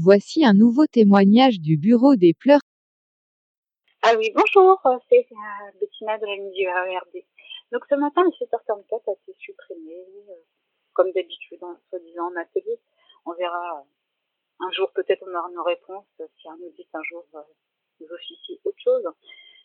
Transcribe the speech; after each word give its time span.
Voici 0.00 0.44
un 0.44 0.54
nouveau 0.54 0.86
témoignage 0.86 1.58
du 1.58 1.76
bureau 1.76 2.14
des 2.14 2.32
pleurs. 2.32 2.60
Ah 4.02 4.14
oui, 4.16 4.30
bonjour, 4.32 4.80
c'est 5.08 5.26
Bettina 5.80 6.18
de 6.18 6.26
la 6.26 6.36
du 6.36 6.68
RERD. 6.68 7.24
Donc 7.72 7.82
ce 7.90 7.96
matin, 7.96 8.22
le 8.22 8.30
7h44 8.30 9.08
a 9.08 9.12
été 9.12 9.34
supprimé, 9.40 9.98
euh, 10.28 10.34
comme 10.92 11.10
d'habitude, 11.10 11.58
en 11.64 11.74
soi-disant 11.88 12.30
en 12.30 12.36
atelier. 12.36 12.78
On 13.26 13.32
verra 13.32 13.80
euh, 13.80 14.64
un 14.66 14.70
jour, 14.70 14.92
peut-être 14.92 15.24
on 15.26 15.34
aura 15.34 15.50
nos 15.50 15.64
réponses, 15.64 16.06
euh, 16.20 16.26
si 16.40 16.48
un 16.48 16.56
nous 16.58 16.70
dit 16.70 16.86
un 16.92 17.02
jour 17.02 17.24
euh, 17.34 17.40
nous 18.00 18.06
officie 18.06 18.60
autre 18.64 18.78
chose. 18.78 19.02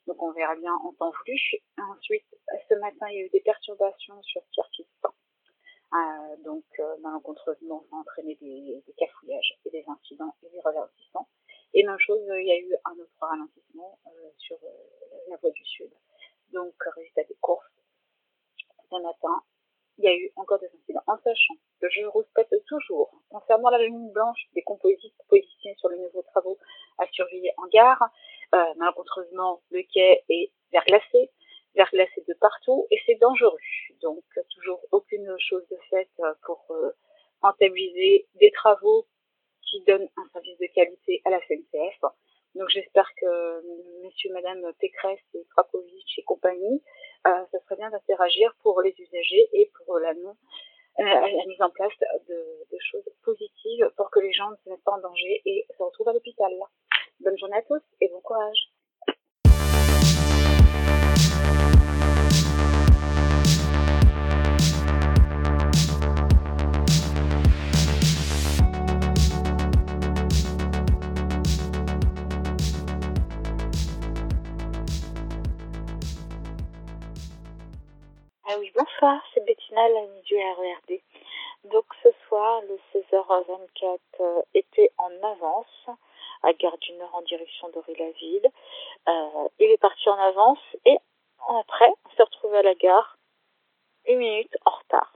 Donc 0.07 0.23
on 0.23 0.31
verra 0.31 0.55
bien 0.55 0.73
en 0.73 0.93
temps 0.93 1.11
voulu. 1.11 1.39
Ensuite, 1.77 2.25
ce 2.69 2.73
matin, 2.75 3.05
il 3.11 3.19
y 3.19 3.21
a 3.21 3.25
eu 3.25 3.29
des 3.29 3.41
perturbations 3.41 4.19
sur 4.23 4.41
Pierre-Fistan. 4.51 4.92
Euh, 5.93 6.35
donc 6.43 6.63
euh, 6.79 6.97
malencontreusement, 7.01 7.85
ça 7.89 7.95
a 7.95 7.99
entraîné 7.99 8.35
des, 8.41 8.83
cafouillages 8.97 9.59
et 9.65 9.69
des 9.69 9.85
incidents 9.87 10.35
et 10.43 10.49
des 10.49 10.59
revertissements. 10.59 11.27
Et 11.75 11.83
même 11.83 11.99
chose, 11.99 12.21
euh, 12.29 12.41
il 12.41 12.47
y 12.47 12.51
a 12.51 12.57
eu 12.57 12.75
un 12.85 12.93
autre 12.93 13.13
ralentissement 13.21 13.99
sur 14.37 14.57
la 15.29 15.37
voie 15.37 15.51
du 15.51 15.63
sud. 15.65 15.91
Donc, 16.51 16.73
résultat 16.95 17.23
des 17.23 17.37
courses, 17.41 17.71
ce 18.89 19.01
matin, 19.01 19.43
il 19.99 20.05
y 20.05 20.07
a 20.07 20.15
eu 20.15 20.31
encore 20.35 20.59
des 20.59 20.69
incidents. 20.81 21.03
En 21.05 21.17
sachant 21.23 21.53
que 21.79 21.89
je 21.89 22.05
respecte 22.05 22.55
toujours, 22.65 23.11
concernant 23.29 23.69
la 23.69 23.77
ligne 23.77 24.11
blanche 24.11 24.47
des 24.53 24.63
composites 24.63 25.13
positionnés 25.29 25.75
sur 25.77 25.89
les 25.89 25.99
nouveaux 25.99 26.23
travaux 26.23 26.57
à 26.97 27.05
surveiller 27.07 27.53
en 27.57 27.67
gare, 27.67 28.09
malencontreusement, 28.77 29.61
le 29.69 29.83
quai 29.83 30.23
est 30.29 30.51
verglacé, 30.71 31.31
verglacé 31.75 32.23
de 32.27 32.33
partout, 32.33 32.87
et 32.91 32.99
c'est 33.05 33.15
dangereux. 33.15 33.57
Donc, 34.03 34.23
toujours 34.53 34.79
aucune 34.91 35.35
chose 35.39 35.65
de 35.71 35.77
faite 35.89 36.09
euh, 36.19 36.33
pour 36.45 36.65
euh, 36.71 36.91
rentabiliser 37.41 38.27
des 38.35 38.51
travaux 38.51 39.07
qui 39.61 39.81
donnent 39.87 40.09
un 40.17 40.27
service 40.33 40.57
de 40.59 40.67
qualité 40.67 41.21
à 41.25 41.29
la 41.31 41.39
SNCF. 41.41 42.01
Donc 42.55 42.69
j'espère 42.69 43.09
que 43.19 44.03
messieurs, 44.03 44.31
madame 44.33 44.61
Pécresse 44.79 45.19
et 45.33 45.39
et 46.17 46.23
compagnie, 46.23 46.83
euh, 47.25 47.45
ça 47.51 47.59
serait 47.61 47.77
bien 47.77 47.89
d'interagir 47.89 48.53
pour 48.61 48.81
les 48.81 48.93
usagers 48.99 49.49
et 49.53 49.71
pour 49.77 49.97
la, 49.97 50.11
euh, 50.11 51.45
mise 51.47 51.61
en 51.61 51.69
place 51.71 51.93
de, 52.27 52.77
choses 52.91 53.09
positives 53.23 53.89
pour 53.95 54.11
que 54.11 54.19
les 54.19 54.33
gens 54.33 54.51
ne 54.51 54.55
se 54.57 54.69
mettent 54.69 54.83
pas 54.83 54.91
en 54.91 54.99
danger 54.99 55.41
et 55.45 55.65
se 55.75 55.81
retrouvent 55.81 56.09
à 56.09 56.13
l'hôpital. 56.13 56.51
Bonne 57.21 57.37
journée 57.37 57.57
à 57.57 57.61
tous 57.61 57.81
et 58.01 58.09
bon 58.09 58.19
courage. 58.19 58.72
Ah 78.45 78.55
oui, 78.59 78.69
bonsoir, 78.75 79.23
c'est 79.33 79.45
Bettina, 79.45 79.87
l'amie 79.87 80.21
du 80.23 80.35
RERD. 80.35 80.99
Donc 81.71 81.85
ce 82.03 82.09
soir, 82.27 82.61
le 82.63 82.77
16h24 82.93 83.99
euh, 84.19 84.41
était 84.53 84.91
en 84.97 85.09
avance 85.23 85.87
à 86.43 86.51
Gare 86.51 86.77
du 86.79 86.91
Nord 86.93 87.15
en 87.15 87.21
direction 87.21 87.69
d'Aury-la-Ville. 87.69 88.49
Euh, 89.07 89.47
il 89.59 89.71
est 89.71 89.77
parti 89.77 90.09
en 90.09 90.19
avance 90.19 90.59
et 90.83 90.97
après, 91.47 91.89
on 92.05 92.09
s'est 92.17 92.23
retrouvé 92.23 92.57
à 92.57 92.63
la 92.63 92.75
gare 92.75 93.17
une 94.07 94.17
minute 94.17 94.57
en 94.65 94.71
retard. 94.71 95.13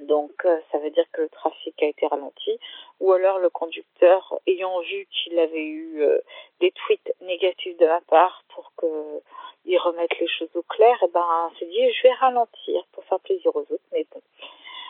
Donc 0.00 0.44
euh, 0.44 0.60
ça 0.70 0.78
veut 0.78 0.90
dire 0.90 1.06
que 1.12 1.22
le 1.22 1.30
trafic 1.30 1.82
a 1.82 1.86
été 1.86 2.06
ralenti 2.06 2.58
ou 3.00 3.12
alors 3.12 3.38
le 3.38 3.48
conducteur, 3.48 4.38
ayant 4.46 4.80
vu 4.80 5.06
qu'il 5.10 5.38
avait 5.38 5.64
eu 5.64 6.02
euh, 6.02 6.18
des 6.60 6.72
tweets 6.72 7.14
négatifs 7.22 7.78
de 7.78 7.86
ma 7.86 8.02
part 8.02 8.44
pour 8.48 8.72
que 8.76 9.22
ils 9.64 9.78
remettent 9.78 10.18
les 10.18 10.28
choses 10.28 10.54
au 10.54 10.62
clair, 10.62 10.96
et 11.02 11.08
ben 11.08 11.50
s'est 11.58 11.66
dit 11.66 11.92
je 11.92 12.02
vais 12.04 12.14
ralentir 12.14 12.84
pour 12.92 13.04
faire 13.04 13.20
plaisir 13.20 13.54
aux 13.54 13.60
autres. 13.60 13.88
Mais 13.92 14.06
bon, 14.12 14.20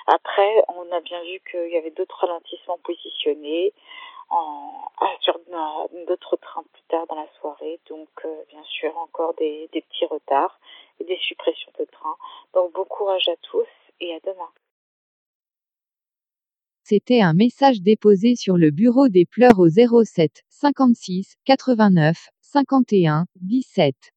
après 0.07 0.65
on 0.69 0.91
a 0.93 1.01
bien 1.01 1.23
vu 1.25 1.41
qu'il 1.51 1.71
y 1.71 1.77
avait 1.77 1.91
d'autres 1.91 2.19
ralentissements 2.19 2.79
positionnés 2.79 3.73
en, 4.31 4.91
sur 5.21 5.39
d'autres 6.07 6.37
trains 6.37 6.65
plus 6.73 6.83
tard 6.89 7.07
dans 7.09 7.17
la 7.17 7.29
soirée. 7.41 7.81
Donc 7.89 8.09
euh, 8.25 8.43
bien 8.49 8.63
sûr 8.65 8.97
encore 8.99 9.35
des, 9.35 9.69
des 9.73 9.83
petits 9.83 10.07
retards 10.07 10.59
et 11.01 11.05
des 11.05 11.19
suppressions 11.19 11.73
de 11.79 11.85
trains. 11.85 12.17
Donc 12.55 12.73
bon 12.73 12.85
courage 12.85 13.29
à 13.29 13.37
tous 13.43 13.69
et 14.01 14.15
à 14.15 14.21
demain. 14.21 14.51
C'était 16.87 17.23
un 17.23 17.33
message 17.33 17.81
déposé 17.81 18.37
sur 18.37 18.59
le 18.59 18.71
bureau 18.71 19.09
des 19.09 19.25
pleurs 19.25 19.59
au 19.59 19.69
07 19.69 20.43
56 20.49 21.37
89 21.47 22.29
51 22.43 23.25
17. 23.37 24.15